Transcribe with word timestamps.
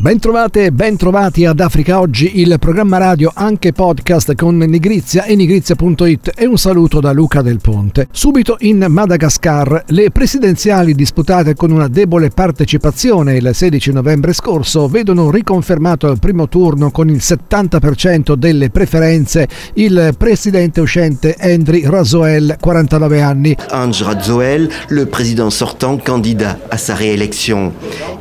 Bentrovate 0.00 0.66
e 0.66 0.70
bentrovati 0.70 1.44
ad 1.44 1.58
Africa 1.58 1.98
Oggi, 1.98 2.38
il 2.38 2.56
programma 2.60 2.98
radio 2.98 3.32
anche 3.34 3.72
podcast 3.72 4.36
con 4.36 4.56
Nigrizia 4.56 5.24
e 5.24 5.34
nigrizia.it 5.34 6.34
e 6.36 6.46
un 6.46 6.56
saluto 6.56 7.00
da 7.00 7.10
Luca 7.10 7.42
del 7.42 7.58
Ponte. 7.60 8.06
Subito 8.12 8.54
in 8.60 8.86
Madagascar, 8.88 9.82
le 9.88 10.12
presidenziali 10.12 10.94
disputate 10.94 11.56
con 11.56 11.72
una 11.72 11.88
debole 11.88 12.30
partecipazione 12.30 13.38
il 13.38 13.50
16 13.52 13.90
novembre 13.90 14.32
scorso 14.34 14.86
vedono 14.86 15.32
riconfermato 15.32 16.06
al 16.06 16.20
primo 16.20 16.46
turno 16.46 16.92
con 16.92 17.08
il 17.08 17.18
70% 17.20 18.34
delle 18.34 18.70
preferenze 18.70 19.48
il 19.74 20.14
presidente 20.16 20.80
uscente 20.80 21.34
Henry 21.36 21.84
Razoel, 21.84 22.56
49 22.60 23.20
anni. 23.20 23.56
Ange 23.70 24.04
Razoel, 24.04 24.70
le 24.90 25.06
président 25.06 25.50
sortant 25.50 26.00
candidat 26.00 26.56
à 26.68 26.76
sa 26.76 26.94
réélection. 26.94 27.72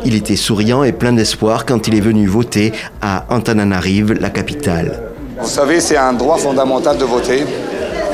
Il 0.06 0.16
était 0.16 0.36
souriant 0.36 0.84
et 0.84 0.94
plein 0.94 1.14
d'espoir 1.14 1.66
quand 1.68 1.88
il 1.88 1.96
est 1.96 2.02
venu 2.02 2.26
voter 2.28 2.72
à 3.02 3.26
Antananarive, 3.30 4.14
la 4.14 4.30
capitale. 4.30 5.00
Vous 5.40 5.48
savez, 5.48 5.82
c'est 5.82 5.98
un 5.98 6.14
droit 6.14 6.38
fondamental 6.38 6.98
de 6.98 7.04
voter. 7.04 7.44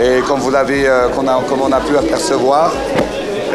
Et 0.02 0.20
comme, 0.28 0.40
vous 0.40 0.50
l'avez, 0.50 0.88
euh, 0.88 1.08
comme 1.10 1.62
on 1.62 1.72
a 1.72 1.80
pu 1.80 1.96
apercevoir, 1.96 2.74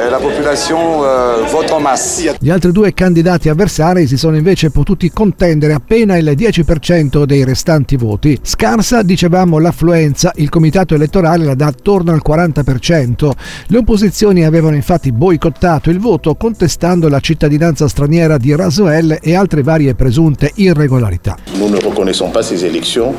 la 0.09 0.19
popolazione 0.19 1.43
eh, 1.45 1.51
vota 1.51 1.77
en 1.77 1.83
masse. 1.83 2.37
Gli 2.39 2.51
altri 2.51 2.73
due 2.73 2.95
candidati 2.95 3.49
avversari 3.49 4.07
si 4.07 4.17
sono 4.17 4.37
invece 4.37 4.71
potuti 4.71 5.11
contendere 5.11 5.73
appena 5.73 6.17
il 6.17 6.27
10% 6.29 7.25
dei 7.25 7.45
restanti 7.45 7.97
voti. 7.97 8.39
Scarsa, 8.41 9.03
dicevamo, 9.03 9.59
l'affluenza, 9.59 10.33
il 10.37 10.49
comitato 10.49 10.95
elettorale 10.95 11.45
la 11.45 11.55
dà 11.55 11.67
attorno 11.67 12.13
al 12.13 12.23
40%. 12.27 13.31
Le 13.67 13.79
opposizioni 13.79 14.45
avevano 14.45 14.77
infatti 14.77 15.13
boicottato 15.13 15.91
il 15.91 15.99
voto 15.99 16.35
contestando 16.37 17.09
la 17.09 17.21
cittadinanza 17.21 17.89
straniera 17.89 18.39
di 18.39 18.55
Rasoel 18.55 19.19
e 19.21 19.35
altre 19.35 19.63
varie 19.63 19.95
presunte 19.95 20.53
irregolarità. 20.55 21.37
Nous 21.59 21.71
ne 21.71 21.81
reconnaissons 21.81 22.31
pas 22.31 22.47
ces 22.47 22.65
élections 22.65 23.15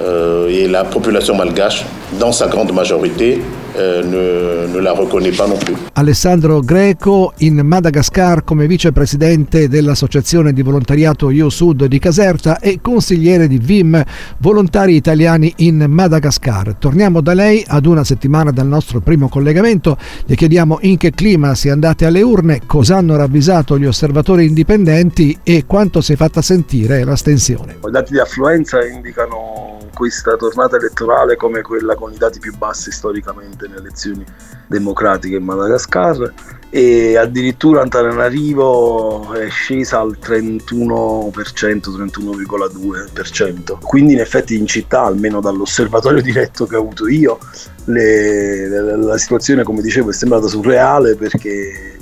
euh, 0.00 0.48
et 0.48 0.68
la 0.68 0.84
population 0.84 1.34
malgache, 1.36 1.84
dans 2.18 2.32
sa 2.32 2.46
grande 2.46 2.72
majorité, 2.72 3.40
euh, 3.78 4.02
ne, 4.02 4.72
ne, 4.72 4.80
la 4.80 4.92
reconnaît 4.92 5.30
pas 5.30 5.46
non 5.46 5.56
plus. 5.58 5.74
Alessandro 5.94 6.60
Greco 6.60 7.32
in 7.38 7.60
Madagascar 7.64 8.44
come 8.44 8.66
vicepresidente 8.66 9.68
dell'associazione 9.68 10.52
di 10.52 10.62
volontariato 10.62 11.30
Io 11.30 11.48
Sud 11.48 11.84
di 11.86 11.98
Caserta 11.98 12.58
e 12.58 12.80
consigliere 12.82 13.48
di 13.48 13.58
VIM 13.58 14.02
Volontari 14.38 14.94
Italiani 14.94 15.52
in 15.58 15.84
Madagascar. 15.88 16.74
Torniamo 16.78 17.20
da 17.20 17.34
lei 17.34 17.64
ad 17.66 17.86
una 17.86 18.04
settimana 18.04 18.50
dal 18.50 18.66
nostro 18.66 19.00
primo 19.00 19.28
collegamento. 19.28 19.96
Le 20.26 20.34
chiediamo 20.34 20.78
in 20.82 20.96
che 20.96 21.12
clima 21.12 21.54
si 21.54 21.68
è 21.68 21.70
andate 21.70 22.04
alle 22.06 22.22
urne, 22.22 22.62
cosa 22.66 22.96
hanno 22.96 23.16
ravvisato 23.16 23.78
gli 23.78 23.86
osservatori 23.86 24.46
indipendenti 24.46 25.38
e 25.42 25.64
quanto 25.66 26.00
si 26.00 26.14
è 26.14 26.16
fatta 26.16 26.42
sentire 26.42 27.04
l'astensione. 27.04 27.76
I 27.84 27.90
dati 27.90 28.12
di 28.12 28.20
affluenza 28.20 28.84
indicano 28.84 29.57
questa 29.98 30.36
tornata 30.36 30.76
elettorale 30.76 31.34
come 31.34 31.60
quella 31.60 31.96
con 31.96 32.12
i 32.12 32.16
dati 32.16 32.38
più 32.38 32.56
bassi 32.56 32.92
storicamente 32.92 33.66
nelle 33.66 33.80
elezioni 33.80 34.24
democratiche 34.68 35.34
in 35.34 35.42
Madagascar 35.42 36.34
e 36.70 37.16
addirittura 37.16 37.82
Antananarivo 37.82 39.32
è 39.32 39.48
scesa 39.48 39.98
al 39.98 40.16
31%, 40.22 41.32
31,2%. 41.32 43.78
Quindi 43.80 44.12
in 44.12 44.20
effetti 44.20 44.56
in 44.56 44.68
città, 44.68 45.02
almeno 45.02 45.40
dall'osservatorio 45.40 46.22
diretto 46.22 46.66
che 46.66 46.76
ho 46.76 46.80
avuto 46.80 47.08
io, 47.08 47.40
le, 47.86 48.68
la, 48.68 48.96
la 48.96 49.18
situazione 49.18 49.64
come 49.64 49.82
dicevo 49.82 50.10
è 50.10 50.12
sembrata 50.12 50.46
surreale 50.46 51.16
perché 51.16 51.97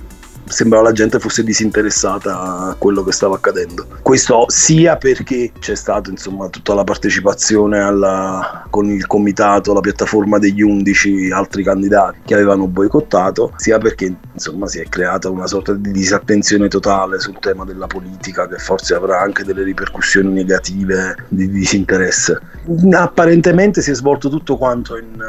sembrava 0.46 0.84
la 0.84 0.92
gente 0.92 1.18
fosse 1.18 1.42
disinteressata 1.42 2.68
a 2.68 2.74
quello 2.78 3.02
che 3.02 3.12
stava 3.12 3.36
accadendo. 3.36 3.86
Questo 4.02 4.44
sia 4.48 4.96
perché 4.96 5.52
c'è 5.58 5.74
stata 5.74 6.10
insomma 6.10 6.48
tutta 6.48 6.74
la 6.74 6.84
partecipazione 6.84 7.80
alla, 7.80 8.66
con 8.70 8.88
il 8.88 9.06
comitato, 9.06 9.72
la 9.72 9.80
piattaforma 9.80 10.38
degli 10.38 10.62
11 10.62 11.30
altri 11.30 11.62
candidati 11.62 12.20
che 12.24 12.34
avevano 12.34 12.66
boicottato, 12.66 13.52
sia 13.56 13.78
perché 13.78 14.14
insomma 14.32 14.66
si 14.66 14.78
è 14.78 14.88
creata 14.88 15.28
una 15.30 15.46
sorta 15.46 15.72
di 15.72 15.90
disattenzione 15.90 16.68
totale 16.68 17.18
sul 17.18 17.38
tema 17.40 17.64
della 17.64 17.86
politica 17.86 18.46
che 18.46 18.58
forse 18.58 18.94
avrà 18.94 19.20
anche 19.20 19.44
delle 19.44 19.62
ripercussioni 19.62 20.32
negative 20.32 21.16
di 21.28 21.50
disinteresse. 21.50 22.40
Apparentemente 22.92 23.82
si 23.82 23.90
è 23.90 23.94
svolto 23.94 24.28
tutto 24.28 24.56
quanto 24.56 24.96
in 24.96 25.22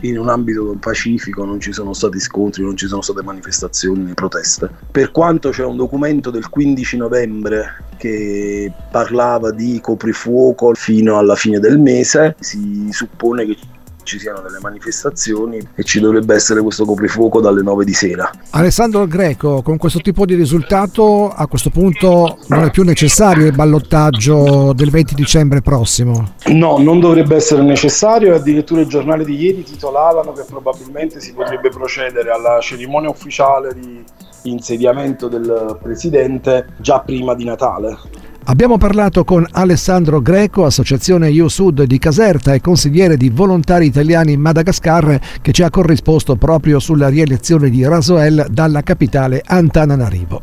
in 0.00 0.18
un 0.18 0.28
ambito 0.28 0.76
pacifico, 0.78 1.44
non 1.44 1.60
ci 1.60 1.72
sono 1.72 1.92
stati 1.92 2.20
scontri, 2.20 2.62
non 2.62 2.76
ci 2.76 2.86
sono 2.86 3.00
state 3.00 3.22
manifestazioni 3.22 4.04
né 4.04 4.14
proteste. 4.14 4.45
Per 4.90 5.10
quanto 5.10 5.50
c'è 5.50 5.64
un 5.64 5.76
documento 5.76 6.30
del 6.30 6.48
15 6.48 6.96
novembre 6.96 7.84
che 7.96 8.72
parlava 8.90 9.50
di 9.50 9.80
coprifuoco 9.80 10.74
fino 10.74 11.18
alla 11.18 11.34
fine 11.34 11.58
del 11.58 11.78
mese, 11.78 12.36
si 12.40 12.88
suppone 12.90 13.46
che 13.46 13.56
ci 14.06 14.18
siano 14.20 14.40
delle 14.40 14.58
manifestazioni 14.62 15.60
e 15.74 15.82
ci 15.82 16.00
dovrebbe 16.00 16.34
essere 16.34 16.62
questo 16.62 16.84
coprifuoco 16.84 17.40
dalle 17.40 17.60
9 17.60 17.84
di 17.84 17.92
sera. 17.92 18.30
Alessandro 18.50 19.06
Greco, 19.06 19.60
con 19.62 19.76
questo 19.76 19.98
tipo 19.98 20.24
di 20.24 20.34
risultato 20.34 21.28
a 21.28 21.46
questo 21.48 21.70
punto 21.70 22.38
non 22.46 22.64
è 22.64 22.70
più 22.70 22.84
necessario 22.84 23.46
il 23.46 23.52
ballottaggio 23.52 24.72
del 24.72 24.90
20 24.90 25.14
dicembre 25.14 25.60
prossimo? 25.60 26.34
No, 26.46 26.78
non 26.78 27.00
dovrebbe 27.00 27.34
essere 27.34 27.62
necessario 27.62 28.32
e 28.32 28.36
addirittura 28.36 28.80
i 28.80 28.86
giornali 28.86 29.24
di 29.24 29.34
ieri 29.34 29.64
titolavano 29.64 30.32
che 30.32 30.44
probabilmente 30.48 31.20
si 31.20 31.34
potrebbe 31.34 31.68
procedere 31.70 32.30
alla 32.30 32.60
cerimonia 32.60 33.10
ufficiale 33.10 33.74
di 33.74 34.04
insediamento 34.50 35.28
del 35.28 35.78
presidente 35.82 36.66
già 36.78 37.00
prima 37.00 37.34
di 37.34 37.44
Natale. 37.44 37.96
Abbiamo 38.48 38.78
parlato 38.78 39.24
con 39.24 39.44
Alessandro 39.50 40.22
Greco, 40.22 40.64
associazione 40.64 41.30
Io 41.30 41.48
Sud 41.48 41.82
di 41.82 41.98
Caserta 41.98 42.54
e 42.54 42.60
consigliere 42.60 43.16
di 43.16 43.28
volontari 43.28 43.86
italiani 43.86 44.32
in 44.32 44.40
Madagascar, 44.40 45.18
che 45.42 45.50
ci 45.50 45.64
ha 45.64 45.70
corrisposto 45.70 46.36
proprio 46.36 46.78
sulla 46.78 47.08
rielezione 47.08 47.70
di 47.70 47.84
Rasoel 47.84 48.46
dalla 48.48 48.82
capitale 48.82 49.42
Antananarivo. 49.44 50.42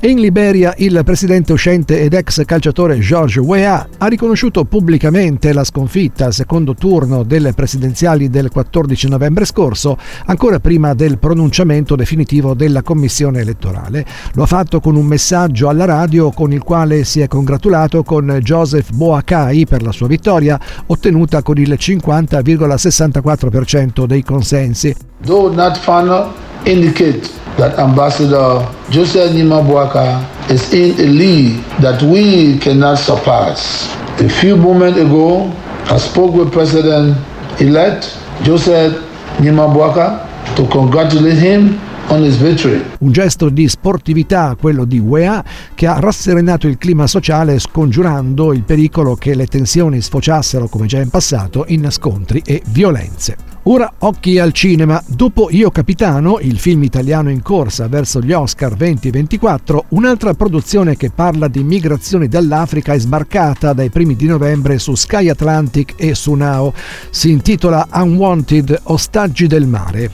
In 0.00 0.20
Liberia 0.20 0.74
il 0.76 1.00
presidente 1.04 1.54
uscente 1.54 2.02
ed 2.02 2.12
ex 2.12 2.44
calciatore 2.44 2.98
George 2.98 3.40
Weah 3.40 3.88
ha 3.96 4.06
riconosciuto 4.08 4.66
pubblicamente 4.66 5.54
la 5.54 5.64
sconfitta 5.64 6.26
al 6.26 6.34
secondo 6.34 6.74
turno 6.74 7.22
delle 7.22 7.54
presidenziali 7.54 8.28
del 8.28 8.50
14 8.50 9.08
novembre 9.08 9.46
scorso, 9.46 9.96
ancora 10.26 10.60
prima 10.60 10.92
del 10.92 11.16
pronunciamento 11.18 11.96
definitivo 11.96 12.52
della 12.52 12.82
commissione 12.82 13.40
elettorale. 13.40 14.04
Lo 14.34 14.42
ha 14.42 14.46
fatto 14.46 14.80
con 14.80 14.96
un 14.96 15.06
messaggio 15.06 15.70
alla 15.70 15.86
radio 15.86 16.30
con 16.30 16.52
il 16.52 16.62
quale 16.62 17.04
si 17.04 17.20
è 17.20 17.26
congratulato 17.26 18.02
con 18.02 18.38
Joseph 18.42 18.92
Boakai 18.92 19.64
per 19.64 19.82
la 19.82 19.92
sua 19.92 20.08
vittoria, 20.08 20.60
ottenuta 20.88 21.40
con 21.40 21.56
il 21.56 21.72
50,64% 21.72 24.04
dei 24.04 24.22
consensi. 24.22 24.94
Though 25.24 25.54
not 25.54 25.78
final, 25.78 26.34
indicate 26.64 27.45
that 27.56 27.78
Ambassador 27.78 28.66
Joseph 28.90 29.32
Nimabuaka 29.32 30.50
is 30.50 30.72
in 30.72 30.98
a 31.00 31.06
league 31.10 31.62
that 31.80 32.02
we 32.02 32.58
cannot 32.58 32.98
surpass. 32.98 33.88
A 34.20 34.28
few 34.28 34.56
moments 34.56 34.98
ago, 34.98 35.50
I 35.86 35.98
spoke 35.98 36.34
with 36.34 36.52
President-elect 36.52 38.18
Joseph 38.42 38.92
Nimabuaka 39.38 40.24
to 40.56 40.66
congratulate 40.68 41.36
him 41.38 41.80
un 42.08 43.10
gesto 43.10 43.48
di 43.48 43.68
sportività, 43.68 44.56
quello 44.58 44.84
di 44.84 45.00
UEA, 45.00 45.44
che 45.74 45.88
ha 45.88 45.98
rasserenato 45.98 46.68
il 46.68 46.78
clima 46.78 47.08
sociale 47.08 47.58
scongiurando 47.58 48.52
il 48.52 48.62
pericolo 48.62 49.16
che 49.16 49.34
le 49.34 49.46
tensioni 49.46 50.00
sfociassero, 50.00 50.68
come 50.68 50.86
già 50.86 51.00
in 51.00 51.10
passato, 51.10 51.64
in 51.66 51.90
scontri 51.90 52.42
e 52.46 52.62
violenze. 52.66 53.55
Ora 53.68 53.92
occhi 53.98 54.38
al 54.38 54.52
cinema. 54.52 55.02
Dopo 55.08 55.48
Io 55.50 55.72
Capitano, 55.72 56.38
il 56.38 56.60
film 56.60 56.84
italiano 56.84 57.30
in 57.30 57.42
corsa 57.42 57.88
verso 57.88 58.20
gli 58.20 58.32
Oscar 58.32 58.74
2024, 58.74 59.86
un'altra 59.88 60.34
produzione 60.34 60.96
che 60.96 61.10
parla 61.10 61.48
di 61.48 61.64
migrazioni 61.64 62.28
dall'Africa 62.28 62.92
è 62.92 62.98
sbarcata 63.00 63.72
dai 63.72 63.90
primi 63.90 64.14
di 64.14 64.26
novembre 64.26 64.78
su 64.78 64.94
Sky 64.94 65.28
Atlantic 65.28 65.94
e 65.96 66.14
su 66.14 66.34
Now. 66.34 66.72
Si 67.10 67.28
intitola 67.28 67.88
Unwanted 67.92 68.82
Ostaggi 68.84 69.48
del 69.48 69.66
mare. 69.66 70.10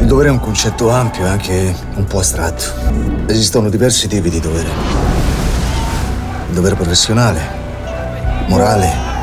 Il 0.00 0.06
dovere 0.06 0.30
è 0.30 0.32
un 0.32 0.40
concetto 0.40 0.90
ampio 0.90 1.24
e 1.24 1.28
anche 1.28 1.74
un 1.94 2.04
po' 2.04 2.18
astratto. 2.18 2.64
Esistono 3.26 3.68
diversi 3.68 4.08
tipi 4.08 4.28
di 4.28 4.40
dovere. 4.40 4.70
Il 6.48 6.54
dovere 6.54 6.74
professionale, 6.74 7.40
morale, 8.48 9.17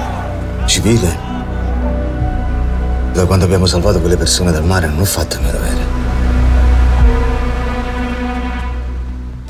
civile. 0.66 1.34
Da 3.14 3.26
quando 3.26 3.46
abbiamo 3.46 3.66
salvato 3.66 4.00
quelle 4.00 4.18
persone 4.18 4.52
dal 4.52 4.66
mare 4.66 4.88
non 4.88 5.00
ho 5.00 5.06
fatto 5.06 5.38
il 5.38 5.42
mio 5.42 5.52
dovere. 5.52 5.96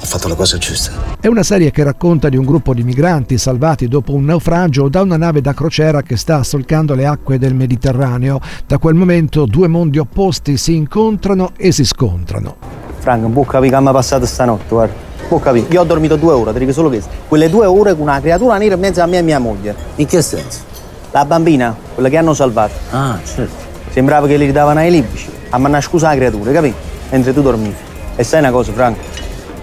ho 0.05 0.07
fatto 0.07 0.27
la 0.27 0.35
cosa 0.35 0.57
giusta. 0.57 0.91
È 1.19 1.25
una 1.25 1.41
serie 1.41 1.71
che 1.71 1.83
racconta 1.83 2.29
di 2.29 2.37
un 2.37 2.45
gruppo 2.45 2.75
di 2.75 2.83
migranti 2.83 3.39
salvati 3.39 3.87
dopo 3.87 4.13
un 4.13 4.23
naufragio 4.23 4.87
da 4.87 5.01
una 5.01 5.17
nave 5.17 5.41
da 5.41 5.53
crociera 5.53 6.03
che 6.03 6.15
sta 6.15 6.43
solcando 6.43 6.93
le 6.93 7.07
acque 7.07 7.39
del 7.39 7.55
Mediterraneo. 7.55 8.39
Da 8.67 8.77
quel 8.77 8.93
momento 8.93 9.45
due 9.45 9.67
mondi 9.67 9.97
opposti 9.97 10.57
si 10.57 10.75
incontrano 10.75 11.51
e 11.57 11.71
si 11.71 11.83
scontrano. 11.83 12.55
Frank, 12.99 13.21
non 13.21 13.33
può 13.33 13.43
capire 13.43 13.75
che 13.75 13.81
mi 13.81 13.89
è 13.89 13.91
passato 13.91 14.25
stanotte, 14.27 14.65
guarda. 14.69 14.93
Può 15.27 15.39
capire. 15.39 15.65
Io 15.71 15.81
ho 15.81 15.85
dormito 15.85 16.15
due 16.17 16.33
ore, 16.33 16.53
ti 16.53 16.59
dico 16.59 16.71
solo 16.71 16.89
questo. 16.89 17.09
Quelle 17.27 17.49
due 17.49 17.65
ore 17.65 17.93
con 17.93 18.01
una 18.01 18.19
creatura 18.19 18.57
nera 18.57 18.75
in 18.75 18.79
mezzo 18.79 19.01
a 19.01 19.07
me 19.07 19.17
e 19.17 19.21
mia 19.23 19.39
moglie. 19.39 19.75
In 19.95 20.05
che 20.05 20.21
senso? 20.21 20.74
La 21.15 21.23
bambina, 21.23 21.73
quella 21.93 22.09
che 22.09 22.17
hanno 22.17 22.33
salvato. 22.33 22.73
Ah, 22.91 23.17
certo. 23.23 23.53
Sembrava 23.91 24.27
che 24.27 24.35
li 24.35 24.47
ridavano 24.47 24.81
ai 24.81 24.91
libici. 24.91 25.29
A 25.51 25.57
mandare 25.57 25.81
scusa 25.81 26.09
la 26.09 26.15
creatura, 26.15 26.51
capì? 26.51 26.73
Mentre 27.09 27.33
tu 27.33 27.41
dormivi. 27.41 27.73
E 28.17 28.23
sai 28.25 28.39
una 28.39 28.51
cosa, 28.51 28.73
Frank? 28.73 28.97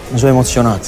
Mi 0.09 0.17
sono 0.17 0.31
emozionato 0.31 0.87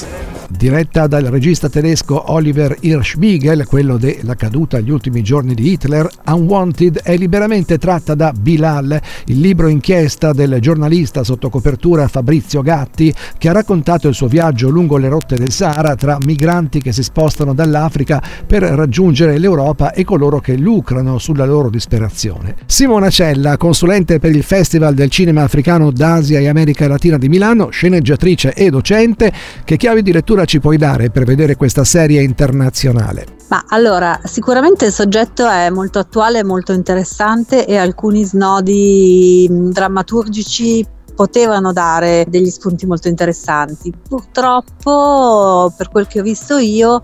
diretta 0.56 1.06
dal 1.06 1.24
regista 1.24 1.68
tedesco 1.68 2.32
Oliver 2.32 2.76
Hirschbiegel, 2.80 3.66
quello 3.66 3.96
della 3.96 4.34
caduta 4.34 4.76
agli 4.76 4.90
ultimi 4.90 5.22
giorni 5.22 5.54
di 5.54 5.72
Hitler, 5.72 6.08
Unwanted 6.26 7.00
è 7.02 7.16
liberamente 7.16 7.78
tratta 7.78 8.14
da 8.14 8.32
Bilal, 8.32 9.00
il 9.26 9.40
libro 9.40 9.68
inchiesta 9.68 10.32
del 10.32 10.58
giornalista 10.60 11.24
sotto 11.24 11.50
copertura 11.50 12.08
Fabrizio 12.08 12.62
Gatti, 12.62 13.12
che 13.36 13.48
ha 13.48 13.52
raccontato 13.52 14.08
il 14.08 14.14
suo 14.14 14.28
viaggio 14.28 14.68
lungo 14.68 14.96
le 14.96 15.08
rotte 15.08 15.36
del 15.36 15.50
Sahara 15.50 15.94
tra 15.96 16.18
migranti 16.24 16.80
che 16.80 16.92
si 16.92 17.02
spostano 17.02 17.52
dall'Africa 17.52 18.22
per 18.46 18.62
raggiungere 18.62 19.38
l'Europa 19.38 19.92
e 19.92 20.04
coloro 20.04 20.40
che 20.40 20.56
lucrano 20.56 21.18
sulla 21.18 21.44
loro 21.44 21.70
disperazione. 21.70 22.56
Simona 22.66 23.10
Cella, 23.10 23.56
consulente 23.56 24.18
per 24.18 24.34
il 24.34 24.42
Festival 24.42 24.94
del 24.94 25.10
Cinema 25.10 25.42
Africano 25.42 25.90
d'Asia 25.90 26.38
e 26.38 26.48
America 26.48 26.86
Latina 26.88 27.18
di 27.18 27.28
Milano, 27.28 27.70
sceneggiatrice 27.70 28.52
e 28.54 28.70
docente, 28.70 29.32
che 29.64 29.76
chiavi 29.76 30.02
di 30.02 30.12
lettura 30.12 30.43
ci 30.44 30.60
puoi 30.60 30.76
dare 30.76 31.10
per 31.10 31.24
vedere 31.24 31.56
questa 31.56 31.84
serie 31.84 32.22
internazionale? 32.22 33.26
Ma 33.48 33.64
allora, 33.68 34.18
sicuramente 34.24 34.86
il 34.86 34.92
soggetto 34.92 35.48
è 35.48 35.70
molto 35.70 35.98
attuale, 35.98 36.42
molto 36.42 36.72
interessante 36.72 37.66
e 37.66 37.76
alcuni 37.76 38.24
snodi 38.24 39.46
drammaturgici 39.50 40.86
potevano 41.14 41.72
dare 41.72 42.26
degli 42.28 42.50
spunti 42.50 42.86
molto 42.86 43.08
interessanti. 43.08 43.92
Purtroppo, 44.08 45.72
per 45.76 45.88
quel 45.90 46.06
che 46.06 46.20
ho 46.20 46.22
visto 46.22 46.58
io, 46.58 47.00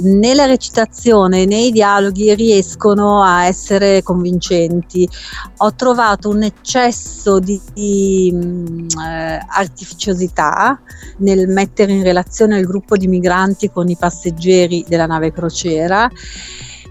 né 0.00 0.34
la 0.34 0.46
recitazione 0.46 1.44
né 1.44 1.58
i 1.58 1.72
dialoghi 1.72 2.34
riescono 2.34 3.22
a 3.22 3.46
essere 3.46 4.02
convincenti. 4.02 5.08
Ho 5.58 5.74
trovato 5.74 6.28
un 6.28 6.42
eccesso 6.42 7.38
di, 7.38 7.60
di 7.72 8.86
eh, 9.04 9.40
artificiosità 9.48 10.80
nel 11.18 11.48
mettere 11.48 11.92
in 11.92 12.02
relazione 12.02 12.58
il 12.58 12.66
gruppo 12.66 12.96
di 12.96 13.08
migranti 13.08 13.70
con 13.70 13.88
i 13.88 13.96
passeggeri 13.96 14.84
della 14.86 15.06
nave 15.06 15.32
crociera 15.32 16.08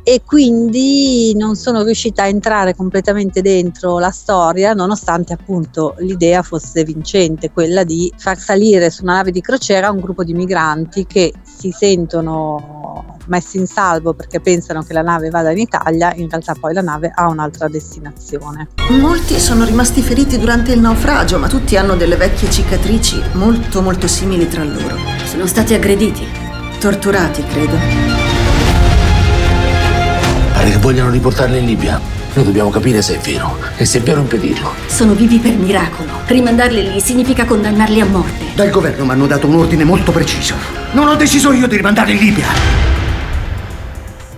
e 0.10 0.22
quindi 0.24 1.36
non 1.36 1.58
sono 1.58 1.84
riuscita 1.84 2.24
a 2.24 2.28
entrare 2.28 2.74
completamente 2.74 3.42
dentro 3.42 4.00
la 4.00 4.10
storia 4.10 4.72
nonostante 4.72 5.34
appunto 5.34 5.96
l'idea 5.98 6.44
fosse 6.44 6.86
vincente, 6.86 7.52
quella 7.52 7.84
di 7.84 8.10
far 8.16 8.38
salire 8.38 8.90
su 8.90 9.04
una 9.04 9.16
nave 9.16 9.32
di 9.32 9.42
crociera 9.42 9.92
un 9.92 10.00
gruppo 10.00 10.24
di 10.24 10.34
migranti 10.34 11.06
che 11.06 11.34
si 11.44 11.72
sentono 11.78 13.18
messi 13.26 13.58
in 13.58 13.68
salvo 13.68 14.14
perché 14.14 14.40
pensano 14.40 14.82
che 14.82 14.94
la 14.94 15.02
nave 15.02 15.28
vada 15.30 15.52
in 15.52 15.58
Italia, 15.58 16.14
in 16.16 16.30
realtà 16.30 16.56
poi 16.58 16.74
la 16.74 16.82
nave 16.82 17.12
ha 17.14 17.28
un'altra 17.28 17.68
destinazione. 17.68 18.70
Molti 19.02 19.38
sono 19.42 19.66
rimasti 19.66 20.02
feriti 20.02 20.40
durante 20.40 20.72
il 20.72 20.80
naufragio, 20.80 21.38
ma 21.38 21.50
tutti 21.50 21.76
hanno 21.76 21.98
delle 21.98 22.16
vecchie 22.16 22.50
cicatrici 22.50 23.22
molto 23.34 23.82
molto 23.82 24.08
simili 24.08 24.48
tra 24.48 24.64
loro. 24.64 24.96
Sono 25.26 25.46
stati 25.46 25.74
aggrediti. 25.74 26.26
Torturati, 26.80 27.44
credo. 27.44 28.17
Pare 30.58 30.72
che 30.72 30.78
vogliano 30.80 31.12
riportarli 31.12 31.60
in 31.60 31.66
Libia. 31.66 32.02
Noi 32.34 32.44
dobbiamo 32.44 32.72
capire 32.72 33.04
se 33.04 33.18
è 33.18 33.20
vero 33.20 33.60
e 33.76 33.86
se 33.86 34.00
è 34.00 34.02
vero 34.02 34.22
impedirlo. 34.22 34.74
Sono 34.88 35.14
vivi 35.14 35.38
per 35.38 35.54
miracolo. 35.54 36.10
Rimandarli 36.26 36.94
lì 36.94 37.00
significa 37.00 37.46
condannarli 37.46 38.02
a 38.02 38.06
morte. 38.06 38.46
Dal 38.56 38.72
governo 38.72 39.06
mi 39.06 39.12
hanno 39.12 39.28
dato 39.28 39.46
un 39.46 39.54
ordine 39.54 39.84
molto 39.84 40.12
preciso. 40.12 40.56
Non 40.94 41.10
ho 41.10 41.16
deciso 41.16 41.52
io 41.52 41.68
di 41.68 41.76
rimandarli 41.76 42.14
in 42.14 42.18
Libia. 42.18 42.97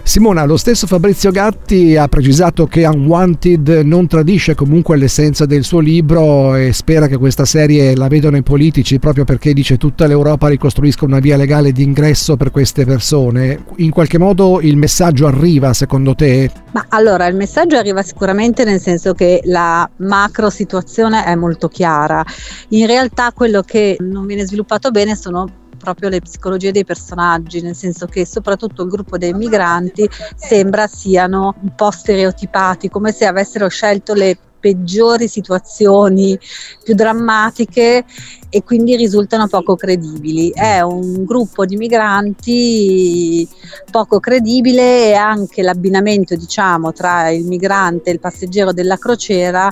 Simona, 0.10 0.44
lo 0.44 0.58
stesso 0.58 0.88
Fabrizio 0.88 1.30
Gatti 1.30 1.96
ha 1.96 2.08
precisato 2.08 2.66
che 2.66 2.84
Unwanted 2.84 3.82
non 3.84 4.08
tradisce 4.08 4.56
comunque 4.56 4.98
l'essenza 4.98 5.46
del 5.46 5.64
suo 5.64 5.78
libro 5.78 6.56
e 6.56 6.74
spera 6.74 7.06
che 7.06 7.18
questa 7.18 7.46
serie 7.46 7.96
la 7.96 8.08
vedano 8.08 8.36
i 8.36 8.42
politici 8.42 8.98
proprio 8.98 9.24
perché 9.24 9.54
dice 9.54 9.78
tutta 9.78 10.08
l'Europa 10.08 10.48
ricostruisca 10.48 11.06
una 11.06 11.20
via 11.20 11.38
legale 11.38 11.72
di 11.72 11.84
ingresso 11.84 12.38
per 12.38 12.50
queste 12.50 12.86
persone. 12.86 13.66
In 13.76 13.92
qualche 13.92 14.18
modo 14.18 14.62
il 14.62 14.78
messaggio 14.78 15.28
arriva 15.28 15.74
secondo 15.74 16.16
te? 16.16 16.50
Ma 16.72 16.88
allora 16.90 17.28
il 17.28 17.36
messaggio 17.36 17.78
arriva 17.78 18.02
sicuramente 18.02 18.64
nel 18.64 18.80
senso 18.80 19.14
che 19.14 19.42
la 19.44 19.88
macro 19.98 20.50
situazione 20.50 21.24
è 21.24 21.36
molto 21.36 21.68
chiara. 21.68 22.26
In 22.70 22.88
realtà 22.88 23.32
quello 23.32 23.62
che 23.62 23.98
non 24.00 24.26
viene 24.26 24.44
sviluppato 24.44 24.90
bene 24.90 25.16
sono 25.16 25.59
proprio 25.80 26.10
le 26.10 26.22
psicologie 26.22 26.72
dei 26.72 26.86
personaggi, 26.86 27.62
nel 27.62 27.76
senso 27.76 28.06
che 28.06 28.26
soprattutto 28.28 28.84
il 28.84 28.90
gruppo 28.90 29.18
dei 29.18 29.34
migranti 29.34 30.08
sembra 30.36 30.86
siano 30.86 31.56
un 31.62 31.74
po' 31.74 31.90
stereotipati, 31.90 32.90
come 32.90 33.12
se 33.12 33.26
avessero 33.26 33.68
scelto 33.68 34.14
le 34.14 34.38
peggiori 34.60 35.28
situazioni 35.28 36.38
più 36.84 36.94
drammatiche 36.94 38.06
e 38.50 38.64
quindi 38.64 38.96
risultano 38.96 39.48
poco 39.48 39.76
credibili. 39.76 40.52
È 40.54 40.82
un 40.82 41.24
gruppo 41.24 41.66
di 41.66 41.78
migranti 41.78 43.48
poco 43.92 44.20
credibile 44.20 45.10
e 45.10 45.14
anche 45.14 45.62
l'abbinamento 45.62 46.36
diciamo, 46.36 46.92
tra 46.92 47.30
il 47.30 47.46
migrante 47.46 48.10
e 48.10 48.14
il 48.14 48.20
passeggero 48.20 48.74
della 48.74 48.98
crociera 48.98 49.72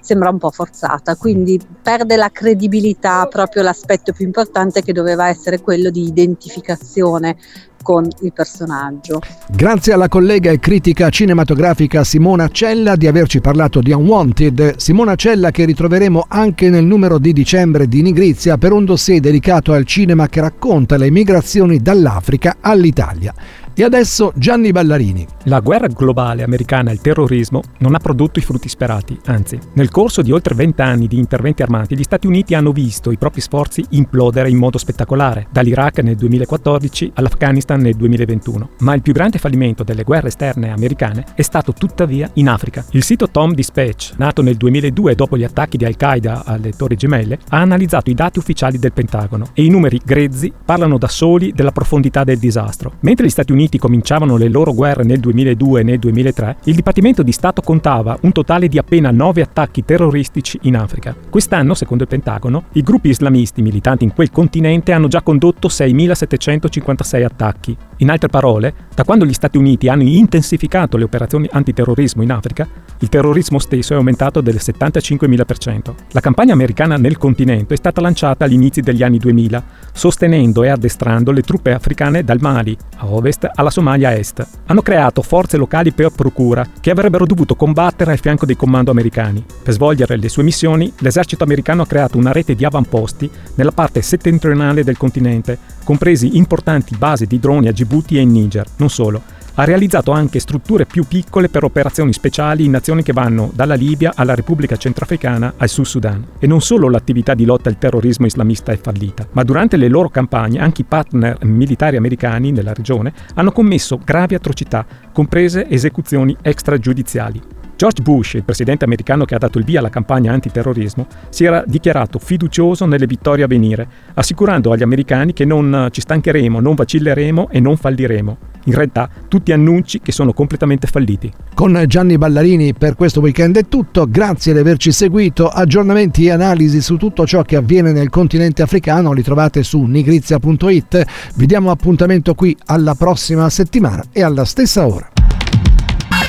sembra 0.00 0.30
un 0.30 0.38
po' 0.38 0.50
forzata, 0.50 1.16
quindi 1.16 1.60
perde 1.82 2.16
la 2.16 2.30
credibilità 2.30 3.26
proprio 3.26 3.62
l'aspetto 3.62 4.12
più 4.12 4.24
importante 4.24 4.82
che 4.82 4.92
doveva 4.92 5.28
essere 5.28 5.60
quello 5.60 5.90
di 5.90 6.06
identificazione 6.06 7.36
con 7.82 8.08
il 8.20 8.32
personaggio. 8.32 9.20
Grazie 9.48 9.92
alla 9.92 10.08
collega 10.08 10.50
e 10.50 10.58
critica 10.58 11.08
cinematografica 11.10 12.04
Simona 12.04 12.48
Cella 12.48 12.96
di 12.96 13.06
averci 13.06 13.40
parlato 13.40 13.80
di 13.80 13.92
Unwanted, 13.92 14.76
Simona 14.76 15.14
Cella 15.14 15.50
che 15.50 15.64
ritroveremo 15.64 16.26
anche 16.28 16.70
nel 16.70 16.84
numero 16.84 17.18
di 17.18 17.32
dicembre 17.32 17.88
di 17.88 18.02
Nigrizia 18.02 18.58
per 18.58 18.72
un 18.72 18.84
dossier 18.84 19.20
dedicato 19.20 19.72
al 19.72 19.84
cinema 19.84 20.28
che 20.28 20.40
racconta 20.40 20.96
le 20.96 21.10
migrazioni 21.10 21.80
dall'Africa 21.80 22.56
all'Italia. 22.60 23.34
E 23.78 23.84
adesso 23.84 24.32
Gianni 24.34 24.72
Ballarini. 24.72 25.24
La 25.44 25.60
guerra 25.60 25.86
globale 25.86 26.42
americana 26.42 26.90
al 26.90 27.00
terrorismo 27.00 27.62
non 27.78 27.94
ha 27.94 27.98
prodotto 27.98 28.40
i 28.40 28.42
frutti 28.42 28.68
sperati, 28.68 29.16
anzi, 29.26 29.56
nel 29.74 29.88
corso 29.88 30.20
di 30.20 30.32
oltre 30.32 30.56
20 30.56 30.82
anni 30.82 31.06
di 31.06 31.16
interventi 31.16 31.62
armati 31.62 31.96
gli 31.96 32.02
Stati 32.02 32.26
Uniti 32.26 32.56
hanno 32.56 32.72
visto 32.72 33.12
i 33.12 33.16
propri 33.16 33.40
sforzi 33.40 33.84
implodere 33.90 34.50
in 34.50 34.56
modo 34.56 34.78
spettacolare, 34.78 35.46
dall'Iraq 35.52 36.00
nel 36.00 36.16
2014 36.16 37.12
all'Afghanistan 37.14 37.80
nel 37.80 37.94
2021. 37.94 38.70
Ma 38.80 38.94
il 38.94 39.02
più 39.02 39.12
grande 39.12 39.38
fallimento 39.38 39.84
delle 39.84 40.02
guerre 40.02 40.26
esterne 40.26 40.72
americane 40.72 41.24
è 41.36 41.42
stato 41.42 41.72
tuttavia 41.72 42.28
in 42.32 42.48
Africa. 42.48 42.84
Il 42.90 43.04
sito 43.04 43.30
Tom 43.30 43.54
Dispatch, 43.54 44.14
nato 44.16 44.42
nel 44.42 44.56
2002 44.56 45.14
dopo 45.14 45.38
gli 45.38 45.44
attacchi 45.44 45.76
di 45.76 45.84
Al-Qaeda 45.84 46.42
alle 46.44 46.72
Torri 46.72 46.96
Gemelle, 46.96 47.38
ha 47.50 47.60
analizzato 47.60 48.10
i 48.10 48.14
dati 48.14 48.40
ufficiali 48.40 48.80
del 48.80 48.92
Pentagono 48.92 49.50
e 49.52 49.64
i 49.64 49.68
numeri 49.68 50.00
grezzi 50.04 50.52
parlano 50.64 50.98
da 50.98 51.06
soli 51.06 51.52
della 51.52 51.70
profondità 51.70 52.24
del 52.24 52.38
disastro. 52.38 52.94
Mentre 53.02 53.26
gli 53.26 53.30
Stati 53.30 53.52
Uniti 53.52 53.66
Uniti 53.68 53.78
cominciavano 53.78 54.38
le 54.38 54.48
loro 54.48 54.72
guerre 54.72 55.04
nel 55.04 55.20
2002 55.20 55.80
e 55.80 55.82
nel 55.82 55.98
2003, 55.98 56.56
il 56.64 56.74
Dipartimento 56.74 57.22
di 57.22 57.32
Stato 57.32 57.60
contava 57.60 58.16
un 58.22 58.32
totale 58.32 58.66
di 58.66 58.78
appena 58.78 59.10
9 59.10 59.42
attacchi 59.42 59.84
terroristici 59.84 60.58
in 60.62 60.74
Africa. 60.74 61.14
Quest'anno, 61.28 61.74
secondo 61.74 62.04
il 62.04 62.08
Pentagono, 62.08 62.64
i 62.72 62.82
gruppi 62.82 63.10
islamisti 63.10 63.60
militanti 63.60 64.04
in 64.04 64.14
quel 64.14 64.30
continente 64.30 64.92
hanno 64.92 65.08
già 65.08 65.20
condotto 65.20 65.68
6.756 65.68 67.24
attacchi. 67.24 67.76
In 68.00 68.10
altre 68.10 68.28
parole, 68.28 68.74
da 68.94 69.02
quando 69.02 69.24
gli 69.24 69.32
Stati 69.32 69.58
Uniti 69.58 69.88
hanno 69.88 70.04
intensificato 70.04 70.96
le 70.96 71.02
operazioni 71.02 71.48
antiterrorismo 71.50 72.22
in 72.22 72.30
Africa, 72.30 72.66
il 73.00 73.08
terrorismo 73.08 73.58
stesso 73.58 73.92
è 73.92 73.96
aumentato 73.96 74.40
del 74.40 74.56
75.000%. 74.56 75.94
La 76.12 76.20
campagna 76.20 76.52
americana 76.52 76.96
nel 76.96 77.18
continente 77.18 77.74
è 77.74 77.76
stata 77.76 78.00
lanciata 78.00 78.44
agli 78.44 78.52
inizi 78.52 78.82
degli 78.82 79.02
anni 79.02 79.18
2000, 79.18 79.64
sostenendo 79.92 80.62
e 80.62 80.68
addestrando 80.68 81.32
le 81.32 81.42
truppe 81.42 81.72
africane 81.72 82.22
dal 82.22 82.38
Mali, 82.40 82.76
a 82.98 83.06
ovest, 83.06 83.50
alla 83.52 83.70
Somalia 83.70 84.10
a 84.10 84.12
est. 84.12 84.46
Hanno 84.66 84.82
creato 84.82 85.22
forze 85.22 85.56
locali 85.56 85.90
per 85.90 86.10
procura 86.10 86.64
che 86.80 86.90
avrebbero 86.90 87.26
dovuto 87.26 87.56
combattere 87.56 88.12
al 88.12 88.20
fianco 88.20 88.46
dei 88.46 88.56
comando 88.56 88.92
americani. 88.92 89.44
Per 89.62 89.74
svolgere 89.74 90.16
le 90.16 90.28
sue 90.28 90.44
missioni, 90.44 90.92
l'esercito 90.98 91.42
americano 91.42 91.82
ha 91.82 91.86
creato 91.86 92.16
una 92.16 92.30
rete 92.30 92.54
di 92.54 92.64
avamposti 92.64 93.28
nella 93.56 93.72
parte 93.72 94.02
settentrionale 94.02 94.84
del 94.84 94.96
continente, 94.96 95.58
compresi 95.82 96.36
importanti 96.36 96.94
basi 96.96 97.26
di 97.26 97.40
droni 97.40 97.66
a 97.66 97.72
Djibouti 97.88 98.18
e 98.18 98.20
in 98.20 98.30
Niger. 98.30 98.66
Non 98.76 98.90
solo, 98.90 99.22
ha 99.54 99.64
realizzato 99.64 100.12
anche 100.12 100.38
strutture 100.40 100.84
più 100.84 101.04
piccole 101.04 101.48
per 101.48 101.64
operazioni 101.64 102.12
speciali 102.12 102.66
in 102.66 102.70
nazioni 102.70 103.02
che 103.02 103.14
vanno 103.14 103.50
dalla 103.54 103.74
Libia 103.74 104.12
alla 104.14 104.34
Repubblica 104.34 104.76
Centrafricana 104.76 105.54
al 105.56 105.70
Sud 105.70 105.86
Sudan. 105.86 106.26
E 106.38 106.46
non 106.46 106.60
solo 106.60 106.90
l'attività 106.90 107.32
di 107.32 107.46
lotta 107.46 107.70
al 107.70 107.78
terrorismo 107.78 108.26
islamista 108.26 108.72
è 108.72 108.78
fallita, 108.78 109.26
ma 109.32 109.42
durante 109.42 109.78
le 109.78 109.88
loro 109.88 110.10
campagne 110.10 110.60
anche 110.60 110.82
i 110.82 110.84
partner 110.84 111.38
militari 111.44 111.96
americani 111.96 112.52
nella 112.52 112.74
regione 112.74 113.12
hanno 113.34 113.52
commesso 113.52 113.98
gravi 114.04 114.34
atrocità, 114.34 114.86
comprese 115.10 115.66
esecuzioni 115.68 116.36
extragiudiziali. 116.42 117.56
George 117.78 118.02
Bush, 118.02 118.32
il 118.32 118.42
presidente 118.42 118.84
americano 118.84 119.24
che 119.24 119.36
ha 119.36 119.38
dato 119.38 119.56
il 119.56 119.64
via 119.64 119.78
alla 119.78 119.88
campagna 119.88 120.32
antiterrorismo, 120.32 121.06
si 121.28 121.44
era 121.44 121.62
dichiarato 121.64 122.18
fiducioso 122.18 122.86
nelle 122.86 123.06
vittorie 123.06 123.44
a 123.44 123.46
venire, 123.46 123.86
assicurando 124.14 124.72
agli 124.72 124.82
americani 124.82 125.32
che 125.32 125.44
non 125.44 125.86
ci 125.92 126.00
stancheremo, 126.00 126.58
non 126.58 126.74
vacilleremo 126.74 127.50
e 127.52 127.60
non 127.60 127.76
falliremo. 127.76 128.36
In 128.64 128.74
realtà 128.74 129.08
tutti 129.28 129.52
annunci 129.52 130.00
che 130.00 130.10
sono 130.10 130.32
completamente 130.32 130.88
falliti. 130.88 131.32
Con 131.54 131.80
Gianni 131.86 132.18
Ballarini 132.18 132.74
per 132.74 132.96
questo 132.96 133.20
weekend 133.20 133.56
è 133.56 133.68
tutto, 133.68 134.10
grazie 134.10 134.52
di 134.52 134.58
averci 134.58 134.90
seguito, 134.90 135.46
aggiornamenti 135.46 136.26
e 136.26 136.32
analisi 136.32 136.80
su 136.80 136.96
tutto 136.96 137.28
ciò 137.28 137.42
che 137.42 137.54
avviene 137.54 137.92
nel 137.92 138.10
continente 138.10 138.60
africano 138.60 139.12
li 139.12 139.22
trovate 139.22 139.62
su 139.62 139.80
nigrizia.it, 139.82 141.04
vi 141.36 141.46
diamo 141.46 141.70
appuntamento 141.70 142.34
qui 142.34 142.56
alla 142.66 142.96
prossima 142.96 143.48
settimana 143.48 144.02
e 144.10 144.24
alla 144.24 144.44
stessa 144.44 144.84
ora. 144.84 145.17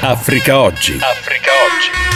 Africa 0.02 0.58
Oggi. 0.62 0.98
Africa 1.02 1.52
Oggi. 1.52 2.09